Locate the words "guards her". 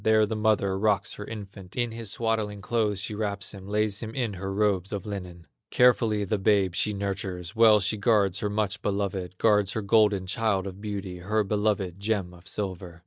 7.97-8.49, 9.37-9.83